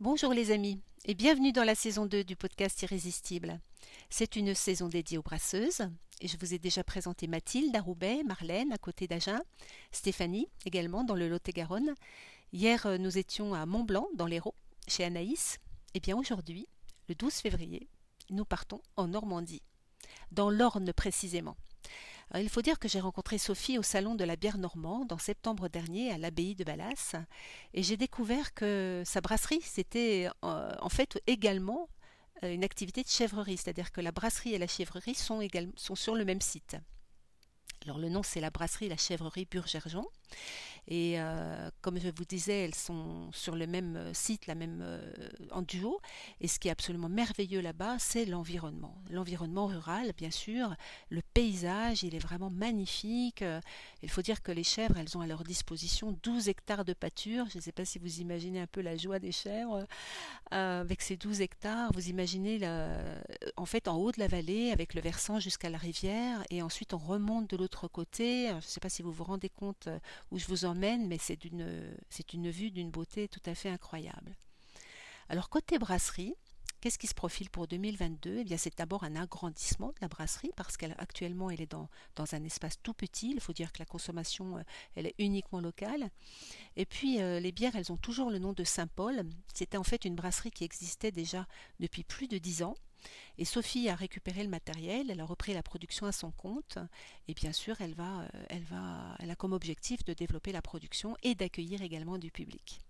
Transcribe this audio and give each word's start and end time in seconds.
Bonjour 0.00 0.32
les 0.32 0.52
amis 0.52 0.80
et 1.06 1.14
bienvenue 1.14 1.50
dans 1.50 1.64
la 1.64 1.74
saison 1.74 2.06
2 2.06 2.22
du 2.22 2.36
podcast 2.36 2.80
Irrésistible. 2.82 3.58
C'est 4.10 4.36
une 4.36 4.54
saison 4.54 4.86
dédiée 4.86 5.18
aux 5.18 5.22
brasseuses 5.22 5.88
et 6.20 6.28
je 6.28 6.36
vous 6.36 6.54
ai 6.54 6.60
déjà 6.60 6.84
présenté 6.84 7.26
Mathilde 7.26 7.74
à 7.74 7.80
Roubaix, 7.80 8.22
Marlène 8.22 8.72
à 8.72 8.78
côté 8.78 9.08
d'Agen, 9.08 9.40
Stéphanie 9.90 10.46
également 10.64 11.02
dans 11.02 11.16
le 11.16 11.28
Lot-et-Garonne. 11.28 11.94
Hier 12.52 12.86
euh, 12.86 12.96
nous 12.96 13.18
étions 13.18 13.54
à 13.54 13.66
Mont-Blanc 13.66 14.06
dans 14.14 14.26
l'Hérault 14.26 14.54
chez 14.86 15.02
Anaïs. 15.02 15.58
Et 15.94 16.00
bien 16.00 16.16
aujourd'hui, 16.16 16.68
le 17.08 17.16
12 17.16 17.34
février, 17.34 17.88
nous 18.30 18.44
partons 18.44 18.80
en 18.94 19.08
Normandie, 19.08 19.62
dans 20.30 20.48
l'Orne 20.48 20.92
précisément 20.92 21.56
il 22.34 22.48
faut 22.48 22.62
dire 22.62 22.78
que 22.78 22.88
j'ai 22.88 23.00
rencontré 23.00 23.38
Sophie 23.38 23.78
au 23.78 23.82
salon 23.82 24.14
de 24.14 24.24
la 24.24 24.36
bière 24.36 24.58
normande 24.58 25.12
en 25.12 25.18
septembre 25.18 25.68
dernier 25.68 26.12
à 26.12 26.18
l'abbaye 26.18 26.54
de 26.54 26.64
Ballas 26.64 27.14
et 27.72 27.82
j'ai 27.82 27.96
découvert 27.96 28.52
que 28.52 29.02
sa 29.06 29.20
brasserie 29.20 29.62
c'était 29.62 30.28
euh, 30.44 30.72
en 30.80 30.88
fait 30.88 31.22
également 31.26 31.88
euh, 32.44 32.52
une 32.52 32.64
activité 32.64 33.02
de 33.02 33.08
chèvrerie, 33.08 33.56
c'est-à-dire 33.56 33.92
que 33.92 34.00
la 34.00 34.12
brasserie 34.12 34.54
et 34.54 34.58
la 34.58 34.66
chèvrerie 34.66 35.14
sont, 35.14 35.40
sont 35.76 35.94
sur 35.94 36.14
le 36.14 36.24
même 36.24 36.40
site. 36.40 36.76
Alors 37.84 37.98
le 37.98 38.08
nom 38.08 38.22
c'est 38.22 38.40
la 38.40 38.50
brasserie 38.50 38.88
La 38.88 38.96
Chèvrerie 38.96 39.46
Burgergeon 39.50 40.06
et 40.90 41.20
euh, 41.20 41.70
comme 41.82 42.00
je 42.00 42.08
vous 42.08 42.24
disais, 42.24 42.64
elles 42.64 42.74
sont 42.74 43.30
sur 43.32 43.54
le 43.54 43.66
même 43.66 43.96
euh, 43.96 44.14
site, 44.14 44.46
la 44.46 44.54
même 44.54 44.80
euh, 44.82 45.12
en 45.50 45.60
duo. 45.60 46.00
Et 46.40 46.48
ce 46.48 46.58
qui 46.58 46.68
est 46.68 46.70
absolument 46.70 47.10
merveilleux 47.10 47.60
là-bas, 47.60 47.96
c'est 47.98 48.24
l'environnement. 48.24 48.96
L'environnement 49.10 49.66
rural, 49.66 50.14
bien 50.16 50.30
sûr. 50.30 50.74
Le 51.10 51.20
paysage, 51.34 52.04
il 52.04 52.14
est 52.14 52.18
vraiment 52.18 52.48
magnifique. 52.48 53.44
Il 54.02 54.08
faut 54.08 54.22
dire 54.22 54.42
que 54.42 54.50
les 54.50 54.64
chèvres, 54.64 54.96
elles 54.96 55.18
ont 55.18 55.20
à 55.20 55.26
leur 55.26 55.44
disposition 55.44 56.18
12 56.22 56.48
hectares 56.48 56.86
de 56.86 56.94
pâture. 56.94 57.46
Je 57.50 57.58
ne 57.58 57.62
sais 57.62 57.72
pas 57.72 57.84
si 57.84 57.98
vous 57.98 58.20
imaginez 58.20 58.60
un 58.60 58.66
peu 58.66 58.80
la 58.80 58.96
joie 58.96 59.18
des 59.18 59.32
chèvres 59.32 59.86
avec 60.50 61.02
ces 61.02 61.18
12 61.18 61.42
hectares. 61.42 61.92
Vous 61.92 62.08
imaginez 62.08 62.60
en 63.56 63.66
fait 63.66 63.88
en 63.88 63.96
haut 63.96 64.10
de 64.10 64.20
la 64.20 64.28
vallée 64.28 64.70
avec 64.70 64.94
le 64.94 65.02
versant 65.02 65.38
jusqu'à 65.38 65.68
la 65.68 65.78
rivière 65.78 66.42
et 66.48 66.62
ensuite 66.62 66.94
on 66.94 66.98
remonte 66.98 67.50
de 67.50 67.56
l'autre 67.58 67.88
côté. 67.88 68.48
Je 68.48 68.54
ne 68.54 68.60
sais 68.60 68.80
pas 68.80 68.88
si 68.88 69.02
vous 69.02 69.12
vous 69.12 69.24
rendez 69.24 69.50
compte 69.50 69.88
où 70.30 70.38
je 70.38 70.46
vous 70.46 70.64
emmène 70.64 70.77
mais 70.78 71.18
c'est 71.18 71.44
une, 71.44 72.50
vue 72.50 72.70
d'une 72.70 72.90
beauté 72.90 73.28
tout 73.28 73.42
à 73.46 73.54
fait 73.54 73.70
incroyable. 73.70 74.36
Alors 75.28 75.48
côté 75.48 75.78
brasserie, 75.78 76.34
Qu'est-ce 76.80 76.98
qui 76.98 77.08
se 77.08 77.14
profile 77.14 77.50
pour 77.50 77.66
2022 77.66 78.36
Eh 78.38 78.44
bien, 78.44 78.56
c'est 78.56 78.78
d'abord 78.78 79.02
un 79.02 79.16
agrandissement 79.16 79.88
de 79.88 79.96
la 80.00 80.06
brasserie 80.06 80.52
parce 80.54 80.76
qu'actuellement, 80.76 81.50
elle 81.50 81.60
est 81.60 81.72
dans, 81.72 81.88
un 82.16 82.44
espace 82.44 82.80
tout 82.84 82.94
petit. 82.94 83.32
Il 83.32 83.40
faut 83.40 83.52
dire 83.52 83.72
que 83.72 83.80
la 83.80 83.84
consommation, 83.84 84.58
euh, 84.58 84.62
elle 84.94 85.06
est 85.06 85.16
uniquement 85.18 85.60
locale. 85.60 86.08
Et 86.76 86.86
puis, 86.86 87.20
euh, 87.20 87.40
les 87.40 87.50
bières, 87.50 87.74
elles 87.74 87.90
ont 87.90 87.96
toujours 87.96 88.30
le 88.30 88.38
nom 88.38 88.52
de 88.52 88.62
Saint-Paul. 88.62 89.24
C'était 89.52 89.76
en 89.76 89.82
fait 89.82 90.04
une 90.04 90.14
brasserie 90.14 90.52
qui 90.52 90.62
existait 90.62 91.10
déjà 91.10 91.48
depuis 91.80 92.04
plus 92.04 92.28
de 92.28 92.38
dix 92.38 92.62
ans. 92.62 92.76
Et 93.38 93.44
Sophie 93.44 93.88
a 93.88 93.94
récupéré 93.94 94.42
le 94.42 94.48
matériel, 94.48 95.10
elle 95.10 95.20
a 95.20 95.24
repris 95.24 95.54
la 95.54 95.62
production 95.62 96.06
à 96.06 96.12
son 96.12 96.30
compte, 96.30 96.78
et 97.28 97.34
bien 97.34 97.52
sûr, 97.52 97.76
elle 97.80 97.94
euh, 97.98 99.30
a 99.30 99.36
comme 99.36 99.52
objectif 99.52 100.04
de 100.04 100.12
développer 100.12 100.52
la 100.52 100.62
production 100.62 101.16
et 101.22 101.34
d'accueillir 101.34 101.82
également 101.82 102.18
du 102.18 102.30
public. 102.30 102.80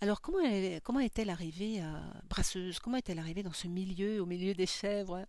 Alors 0.00 0.20
comment, 0.20 1.00
est-elle 1.00 1.30
arrivée 1.30 1.80
à 1.80 2.02
brasseuse? 2.28 2.78
Comment 2.78 2.98
est-elle 2.98 3.18
arrivée 3.18 3.42
dans 3.42 3.52
ce 3.52 3.68
milieu, 3.68 4.20
au 4.20 4.26
milieu 4.26 4.52
des 4.52 4.66
chèvres? 4.66 5.26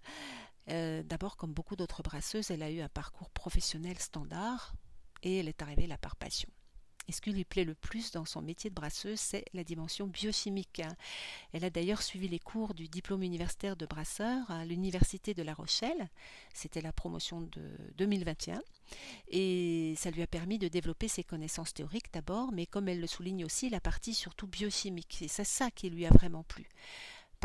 Euh, 0.70 1.04
D'abord, 1.04 1.38
comme 1.38 1.54
beaucoup 1.54 1.76
d'autres 1.76 2.04
brasseuses, 2.04 2.52
elle 2.52 2.64
a 2.64 2.72
eu 2.72 2.82
un 2.82 2.90
parcours 2.90 3.30
professionnel 3.30 3.98
standard 4.00 4.74
et 5.24 5.38
elle 5.38 5.48
est 5.48 5.62
arrivée 5.62 5.88
là 5.88 5.98
par 5.98 6.16
passion. 6.16 6.50
Et 7.08 7.12
ce 7.12 7.22
qui 7.22 7.32
lui 7.32 7.46
plaît 7.46 7.66
le 7.66 7.76
plus 7.76 8.12
dans 8.12 8.26
son 8.26 8.42
métier 8.42 8.70
de 8.70 8.76
brasseuse, 8.76 9.20
c'est 9.20 9.46
la 9.54 9.64
dimension 9.64 10.08
biochimique. 10.08 10.82
Elle 11.54 11.64
a 11.64 11.70
d'ailleurs 11.70 12.02
suivi 12.02 12.28
les 12.28 12.40
cours 12.40 12.74
du 12.74 12.88
diplôme 12.88 13.24
universitaire 13.24 13.76
de 13.76 13.86
brasseur 13.86 14.50
à 14.50 14.66
l'Université 14.66 15.34
de 15.34 15.44
La 15.44 15.54
Rochelle. 15.54 16.10
C'était 16.54 16.82
la 16.82 16.92
promotion 16.92 17.42
de 17.42 17.62
2021. 17.98 18.62
Et 19.30 19.94
ça 19.98 20.12
lui 20.12 20.22
a 20.22 20.28
permis 20.28 20.60
de 20.60 20.68
développer 20.68 21.08
ses 21.08 21.24
connaissances 21.24 21.74
théoriques 21.74 22.14
d'abord, 22.14 22.52
mais 22.52 22.66
comme 22.66 22.88
elle 22.88 23.02
le 23.02 23.08
souligne 23.08 23.46
aussi, 23.46 23.70
la 23.70 23.80
partie 23.80 24.14
surtout 24.14 24.48
biochimique. 24.48 25.24
C'est 25.28 25.44
ça 25.44 25.72
qui 25.72 25.90
lui 25.90 26.06
a 26.06 26.12
vraiment 26.12 26.44
plu 26.44 26.68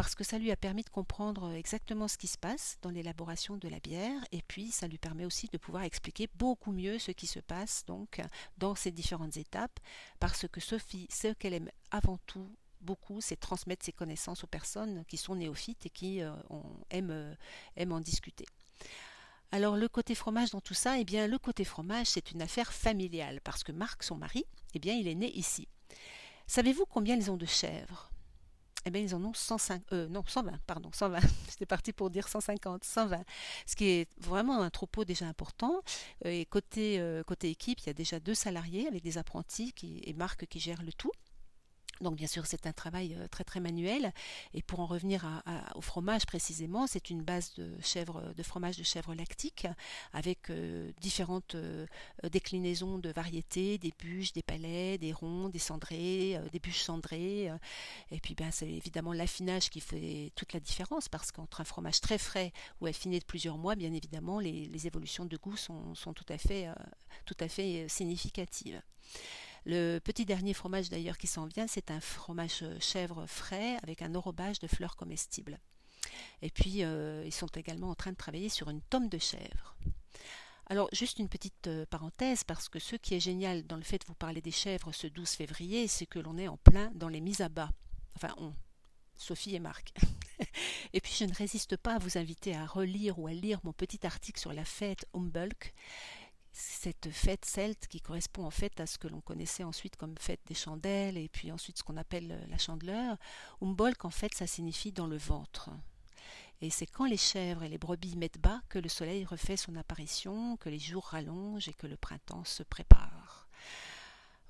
parce 0.01 0.15
que 0.15 0.25
ça 0.25 0.39
lui 0.39 0.51
a 0.51 0.57
permis 0.57 0.83
de 0.83 0.89
comprendre 0.89 1.53
exactement 1.53 2.09
ce 2.09 2.17
qui 2.17 2.27
se 2.27 2.39
passe 2.39 2.79
dans 2.81 2.89
l'élaboration 2.89 3.59
de 3.59 3.69
la 3.69 3.81
bière 3.81 4.25
et 4.33 4.41
puis 4.41 4.71
ça 4.71 4.89
lui 4.89 4.97
permet 4.97 5.27
aussi 5.27 5.47
de 5.53 5.59
pouvoir 5.59 5.83
expliquer 5.83 6.27
beaucoup 6.37 6.73
mieux 6.73 6.99
ce 6.99 7.11
qui 7.11 7.27
se 7.27 7.39
passe 7.39 7.85
donc 7.85 8.23
dans 8.57 8.75
ces 8.75 8.93
différentes 8.93 9.37
étapes 9.37 9.79
parce 10.19 10.49
que 10.49 10.59
Sophie, 10.59 11.07
ce 11.11 11.35
qu'elle 11.35 11.53
aime 11.53 11.71
avant 11.91 12.17
tout 12.25 12.49
beaucoup, 12.81 13.21
c'est 13.21 13.37
transmettre 13.37 13.85
ses 13.85 13.93
connaissances 13.93 14.43
aux 14.43 14.47
personnes 14.47 15.05
qui 15.05 15.19
sont 15.19 15.35
néophytes 15.35 15.85
et 15.85 15.91
qui 15.91 16.23
euh, 16.23 16.33
aiment, 16.89 17.37
aiment 17.77 17.93
en 17.93 18.01
discuter. 18.01 18.47
Alors 19.53 19.77
le 19.77 19.89
côté 19.91 20.15
fromage 20.15 20.53
dans 20.53 20.63
tout 20.63 20.73
ça, 20.73 20.99
eh 20.99 21.05
bien 21.05 21.27
le 21.27 21.37
côté 21.37 21.63
fromage 21.63 22.07
c'est 22.07 22.31
une 22.31 22.41
affaire 22.41 22.73
familiale 22.73 23.43
parce 23.43 23.63
que 23.63 23.73
Marc, 23.73 24.03
son 24.03 24.17
mari, 24.17 24.47
eh 24.73 24.79
bien 24.79 24.95
il 24.95 25.09
est 25.09 25.15
né 25.15 25.31
ici. 25.37 25.69
Savez-vous 26.47 26.87
combien 26.87 27.17
ils 27.17 27.31
ont 27.31 27.37
de 27.37 27.45
chèvres? 27.45 28.11
Eh 28.87 28.91
bien, 28.91 29.03
ils 29.03 29.15
en 29.15 29.23
ont 29.25 29.35
105, 29.35 29.83
euh, 29.93 30.09
non, 30.09 30.23
120, 30.27 30.59
pardon, 30.67 30.91
120. 30.93 31.21
J'étais 31.51 31.67
parti 31.67 31.93
pour 31.93 32.11
dire 32.11 32.29
150, 32.29 32.85
120. 32.85 33.25
Ce 33.67 33.77
qui 33.77 33.85
est 33.87 34.09
vraiment 34.19 34.63
un 34.63 34.71
troupeau 34.71 35.05
déjà 35.05 35.27
important. 35.27 35.83
Euh, 36.25 36.31
et 36.31 36.47
côté, 36.47 36.99
euh, 36.99 37.23
côté 37.23 37.51
équipe, 37.51 37.81
il 37.81 37.87
y 37.87 37.91
a 37.91 37.95
déjà 37.95 38.21
deux 38.21 38.35
salariés 38.35 38.87
avec 38.87 39.03
des 39.03 39.19
apprentis 39.19 39.73
qui, 39.73 40.01
et 40.05 40.13
Marc 40.15 40.47
qui 40.47 40.61
gèrent 40.61 40.83
le 40.83 40.93
tout. 40.93 41.13
Donc 42.01 42.17
bien 42.17 42.27
sûr 42.27 42.47
c'est 42.47 42.67
un 42.67 42.73
travail 42.73 43.15
euh, 43.19 43.29
très 43.29 43.45
très 43.45 43.61
manuel. 43.61 44.13
Et 44.55 44.63
pour 44.63 44.81
en 44.81 44.87
revenir 44.87 45.27
au 45.75 45.81
fromage 45.81 46.27
précisément 46.27 46.87
c'est 46.87 47.11
une 47.11 47.23
base 47.23 47.55
de 47.55 48.43
fromage 48.43 48.77
de 48.77 48.83
chèvre 48.83 49.15
lactique 49.15 49.67
avec 50.13 50.51
euh, 50.51 50.91
différentes 51.01 51.55
euh, 51.55 51.87
déclinaisons 52.31 52.99
de 52.99 53.11
variétés 53.11 53.79
des 53.79 53.93
bûches 53.99 54.33
des 54.33 54.43
palais 54.43 54.99
des 54.99 55.13
ronds 55.13 55.49
des 55.49 55.59
cendrés 55.59 56.41
des 56.53 56.59
bûches 56.59 56.83
cendrées 56.83 57.51
et 58.11 58.21
puis 58.21 58.35
ben 58.35 58.51
c'est 58.51 58.69
évidemment 58.69 59.13
l'affinage 59.13 59.71
qui 59.71 59.81
fait 59.81 60.33
toute 60.35 60.53
la 60.53 60.61
différence 60.61 61.09
parce 61.09 61.33
qu'entre 61.33 61.61
un 61.61 61.65
fromage 61.65 62.01
très 62.01 62.19
frais 62.19 62.53
ou 62.81 62.87
affiné 62.87 63.19
de 63.19 63.25
plusieurs 63.25 63.59
mois 63.59 63.75
bien 63.75 63.93
évidemment 63.93 64.41
les, 64.41 64.87
évolutions 64.87 65.27
de 65.27 65.37
goût 65.37 65.57
sont, 65.57 65.95
tout 66.15 66.25
à 67.41 67.49
fait 67.49 67.89
significatives 67.89 68.81
le 69.65 69.99
petit 69.99 70.25
dernier 70.25 70.55
fromage 70.55 70.89
d'ailleurs 70.89 71.19
qui 71.19 71.27
s'en 71.27 71.47
vient, 71.47 71.67
c'est 71.67 71.91
un 71.91 72.01
fromage 72.01 72.61
euh, 72.63 72.79
chèvre 72.81 73.27
frais 73.27 73.77
avec 73.83 74.03
un 74.03 74.15
enrobage 74.15 74.59
de 74.59 74.67
fleurs 74.67 74.97
comestibles. 74.97 75.59
Et 76.43 76.51
puis, 76.51 76.83
euh, 76.83 77.23
ils 77.27 77.33
sont 77.33 77.47
également 77.49 77.91
en 77.91 77.95
train 77.95 78.13
de 78.13 78.17
travailler 78.17 78.49
sur 78.49 78.71
une 78.71 78.81
tome 78.83 79.09
de 79.09 79.19
chèvre. 79.19 79.77
Alors, 80.67 80.89
juste 80.93 81.19
une 81.19 81.29
petite 81.29 81.67
euh, 81.67 81.85
parenthèse, 81.87 82.45
parce 82.45 82.69
que 82.69 82.79
ce 82.79 82.97
qui 82.97 83.15
est 83.15 83.21
génial 83.21 83.65
dans 83.65 83.77
le 83.77 83.83
fait 83.83 83.99
de 83.99 84.07
vous 84.07 84.15
parler 84.15 84.41
des 84.41 84.53
chèvres 84.53 84.93
ce 84.93 85.07
12 85.07 85.29
février, 85.31 85.89
c'est 85.89 86.07
que 86.07 86.19
l'on 86.19 86.39
est 86.39 86.49
en 86.49 86.57
plein 86.59 86.91
dans 86.95 87.09
les 87.09 87.21
mises 87.21 87.41
à 87.41 87.49
bas. 87.49 87.71
Enfin, 88.17 88.33
on, 88.39 88.55
Sophie 89.17 89.55
et 89.55 89.61
Marc. 89.61 89.93
et 90.93 91.01
puis, 91.01 91.13
je 91.19 91.25
ne 91.25 91.35
résiste 91.35 91.77
pas 91.77 91.97
à 91.97 91.99
vous 91.99 92.19
inviter 92.19 92.55
à 92.55 92.65
relire 92.65 93.19
ou 93.19 93.27
à 93.27 93.33
lire 93.33 93.61
mon 93.65 93.73
petit 93.73 94.07
article 94.07 94.41
sur 94.41 94.53
la 94.53 94.65
fête 94.65 95.07
Humbulk, 95.13 95.75
cette 96.53 97.11
fête 97.11 97.45
celte 97.45 97.87
qui 97.87 98.01
correspond 98.01 98.45
en 98.45 98.51
fait 98.51 98.81
à 98.81 98.87
ce 98.87 98.99
que 98.99 99.09
l'on 99.09 99.21
connaissait 99.21 99.65
ensuite 99.65 99.97
comme 99.97 100.17
fête 100.19 100.41
des 100.47 100.55
chandelles 100.55 101.17
et 101.17 101.29
puis 101.29 101.53
ensuite 101.53 101.79
ce 101.79 101.83
qu'on 101.83 101.97
appelle 101.97 102.33
euh, 102.33 102.47
la 102.49 102.59
chandeleur. 102.59 103.17
Umbolc 103.63 104.05
en 104.05 104.11
fait 104.11 104.35
ça 104.35 104.47
signifie 104.47 104.93
dans 104.93 105.07
le 105.07 105.17
ventre. 105.17 105.71
Et 106.63 106.69
c'est 106.69 106.87
quand 106.87 107.07
les 107.07 107.17
chèvres 107.17 107.63
et 107.63 107.69
les 107.69 107.79
brebis 107.79 108.17
mettent 108.17 108.41
bas 108.41 108.61
que 108.69 108.79
le 108.79 108.89
soleil 108.89 109.25
refait 109.25 109.57
son 109.57 109.77
apparition, 109.77 110.57
que 110.59 110.69
les 110.69 110.79
jours 110.79 111.07
rallongent 111.07 111.69
et 111.69 111.73
que 111.73 111.87
le 111.87 111.97
printemps 111.97 112.45
se 112.45 112.63
prépare. 112.63 113.20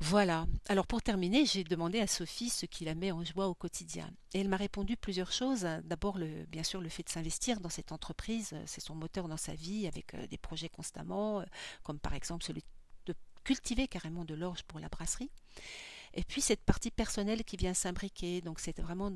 Voilà. 0.00 0.46
Alors 0.68 0.86
pour 0.86 1.02
terminer, 1.02 1.44
j'ai 1.44 1.62
demandé 1.62 2.00
à 2.00 2.06
Sophie 2.06 2.48
ce 2.48 2.64
qui 2.64 2.84
la 2.84 2.94
met 2.94 3.12
en 3.12 3.22
joie 3.22 3.48
au 3.48 3.54
quotidien. 3.54 4.10
Et 4.32 4.40
elle 4.40 4.48
m'a 4.48 4.56
répondu 4.56 4.96
plusieurs 4.96 5.30
choses. 5.30 5.68
D'abord, 5.84 6.18
bien 6.48 6.62
sûr, 6.62 6.80
le 6.80 6.88
fait 6.88 7.02
de 7.02 7.10
s'investir 7.10 7.60
dans 7.60 7.68
cette 7.68 7.92
entreprise, 7.92 8.54
c'est 8.64 8.80
son 8.80 8.94
moteur 8.94 9.28
dans 9.28 9.36
sa 9.36 9.54
vie, 9.54 9.86
avec 9.86 10.14
euh, 10.14 10.26
des 10.26 10.38
projets 10.38 10.70
constamment, 10.70 11.40
euh, 11.40 11.44
comme 11.82 11.98
par 11.98 12.14
exemple 12.14 12.44
celui 12.44 12.64
de 13.06 13.14
cultiver 13.44 13.88
carrément 13.88 14.24
de 14.24 14.34
l'orge 14.34 14.62
pour 14.62 14.80
la 14.80 14.88
brasserie. 14.88 15.30
Et 16.14 16.24
puis 16.24 16.40
cette 16.40 16.62
partie 16.62 16.90
personnelle 16.90 17.44
qui 17.44 17.56
vient 17.56 17.74
s'imbriquer, 17.74 18.40
donc 18.40 18.58
c'est 18.58 18.78
vraiment 18.80 19.10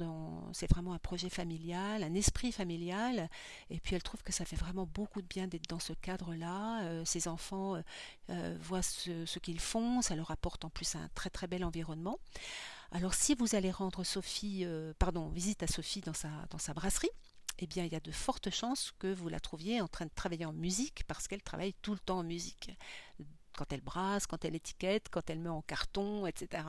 c'est 0.52 0.70
vraiment 0.70 0.92
un 0.92 0.98
projet 0.98 1.28
familial, 1.28 2.04
un 2.04 2.14
esprit 2.14 2.52
familial. 2.52 3.28
Et 3.70 3.80
puis 3.80 3.96
elle 3.96 4.02
trouve 4.02 4.22
que 4.22 4.32
ça 4.32 4.44
fait 4.44 4.56
vraiment 4.56 4.86
beaucoup 4.86 5.20
de 5.20 5.26
bien 5.26 5.48
d'être 5.48 5.68
dans 5.68 5.80
ce 5.80 5.92
cadre-là. 5.92 6.84
Euh, 6.84 7.04
ses 7.04 7.26
enfants 7.26 7.74
euh, 7.74 7.82
euh, 8.30 8.56
voient 8.60 8.82
ce, 8.82 9.38
qu'ils 9.40 9.60
font, 9.60 10.02
ça 10.02 10.14
leur 10.14 10.30
apporte 10.30 10.64
en 10.64 10.70
plus 10.70 10.94
un 10.94 11.08
très 11.14 11.30
très 11.30 11.48
bel 11.48 11.64
environnement. 11.64 12.18
Alors 12.92 13.14
si 13.14 13.34
vous 13.34 13.56
allez 13.56 13.72
rendre 13.72 14.04
Sophie, 14.04 14.64
pardon, 15.00 15.28
visite 15.30 15.64
à 15.64 15.66
Sophie 15.66 16.00
dans 16.00 16.14
sa 16.14 16.28
dans 16.50 16.58
sa 16.58 16.74
brasserie, 16.74 17.10
eh 17.58 17.66
bien, 17.66 17.84
il 17.84 17.92
y 17.92 17.96
a 17.96 18.00
de 18.00 18.12
fortes 18.12 18.50
chances 18.50 18.92
que 18.98 19.12
vous 19.12 19.28
la 19.28 19.40
trouviez 19.40 19.80
en 19.80 19.88
train 19.88 20.06
de 20.06 20.10
travailler 20.14 20.44
en 20.44 20.52
musique 20.52 21.04
parce 21.06 21.28
qu'elle 21.28 21.42
travaille 21.42 21.74
tout 21.82 21.92
le 21.92 22.00
temps 22.00 22.18
en 22.18 22.24
musique 22.24 22.70
quand 23.56 23.72
elle 23.72 23.80
brasse, 23.80 24.26
quand 24.26 24.44
elle 24.44 24.54
étiquette, 24.54 25.08
quand 25.10 25.28
elle 25.30 25.40
met 25.40 25.48
en 25.48 25.62
carton, 25.62 26.26
etc. 26.26 26.64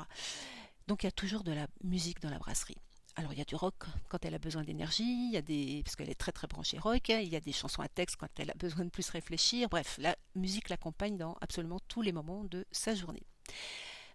Donc 0.88 1.04
il 1.04 1.08
y 1.08 1.10
a 1.10 1.12
toujours 1.12 1.44
de 1.44 1.52
la 1.52 1.68
musique 1.84 2.20
dans 2.22 2.30
la 2.30 2.40
brasserie. 2.40 2.78
Alors 3.18 3.32
il 3.32 3.40
y 3.40 3.42
a 3.42 3.46
du 3.46 3.56
rock 3.56 3.86
quand 4.10 4.26
elle 4.26 4.36
a 4.36 4.40
besoin 4.40 4.64
d'énergie, 4.64 5.28
il 5.28 5.32
y 5.32 5.38
a 5.38 5.42
des 5.42 5.82
parce 5.86 5.96
qu'elle 5.96 6.10
est 6.10 6.20
très 6.20 6.34
très 6.34 6.48
branchée 6.48 6.78
rock, 6.78 7.08
il 7.10 7.30
y 7.30 7.36
a 7.36 7.40
des 7.40 7.54
chansons 7.54 7.82
à 7.82 7.88
texte 7.88 8.18
quand 8.18 8.28
elle 8.40 8.52
a 8.52 8.56
besoin 8.56 8.84
de 8.84 8.90
plus 8.90 9.10
réfléchir. 9.10 9.70
Bref, 9.70 9.98
la 10.00 10.16
musique 10.36 10.70
l'accompagne 10.70 11.18
dans 11.18 11.38
absolument 11.40 11.80
tous 11.88 12.02
les 12.02 12.12
moments 12.12 12.44
de 12.44 12.66
sa 12.72 12.94
journée. 12.94 13.24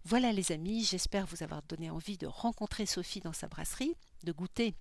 Voilà 0.04 0.32
les 0.32 0.52
amis, 0.52 0.84
j'espère 0.84 1.26
vous 1.26 1.42
avoir 1.42 1.62
donné 1.62 1.90
envie 1.90 2.18
de 2.18 2.26
rencontrer 2.26 2.86
Sophie 2.86 3.20
dans 3.20 3.32
sa 3.32 3.48
brasserie, 3.48 3.94
de 4.24 4.32
goûter 4.32 4.74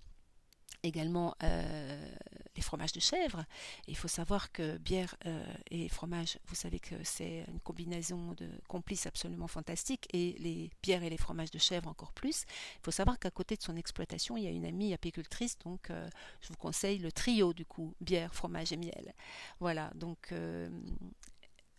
également 0.83 1.35
euh, 1.43 2.15
les 2.55 2.61
fromages 2.61 2.91
de 2.91 2.99
chèvre. 2.99 3.45
il 3.87 3.95
faut 3.95 4.07
savoir 4.07 4.51
que 4.51 4.77
bière 4.77 5.15
euh, 5.25 5.45
et 5.69 5.89
fromage, 5.89 6.39
vous 6.45 6.55
savez 6.55 6.79
que 6.79 6.95
c'est 7.03 7.45
une 7.47 7.59
combinaison 7.59 8.33
de 8.33 8.49
complices 8.67 9.05
absolument 9.05 9.47
fantastique, 9.47 10.07
et 10.13 10.35
les 10.39 10.69
bières 10.81 11.03
et 11.03 11.09
les 11.09 11.17
fromages 11.17 11.51
de 11.51 11.59
chèvre 11.59 11.87
encore 11.87 12.13
plus. 12.13 12.45
Il 12.77 12.83
faut 12.83 12.91
savoir 12.91 13.19
qu'à 13.19 13.31
côté 13.31 13.55
de 13.55 13.61
son 13.61 13.75
exploitation, 13.75 14.37
il 14.37 14.43
y 14.43 14.47
a 14.47 14.51
une 14.51 14.65
amie 14.65 14.93
apicultrice, 14.93 15.57
donc 15.59 15.89
euh, 15.89 16.09
je 16.41 16.49
vous 16.49 16.57
conseille 16.57 16.97
le 16.99 17.11
trio 17.11 17.53
du 17.53 17.65
coup, 17.65 17.93
bière, 18.01 18.33
fromage 18.33 18.71
et 18.71 18.77
miel. 18.77 19.13
Voilà, 19.59 19.91
donc 19.95 20.33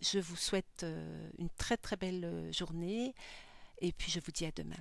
je 0.00 0.18
vous 0.18 0.36
souhaite 0.36 0.84
une 1.38 1.50
très 1.50 1.76
très 1.76 1.96
belle 1.96 2.50
journée, 2.52 3.14
et 3.80 3.92
puis 3.92 4.10
je 4.10 4.20
vous 4.20 4.32
dis 4.32 4.46
à 4.46 4.52
demain. 4.52 4.76